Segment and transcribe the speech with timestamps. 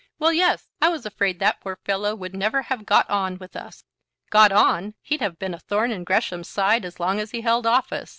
[0.17, 3.55] "Well, yes; I was afraid that the poor fellow would never have got on with
[3.55, 3.83] us."
[4.31, 4.95] "Got on!
[5.03, 8.09] He'd have been a thorn in Gresham's side as long as he held office.